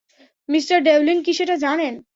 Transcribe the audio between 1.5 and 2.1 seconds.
জানেন?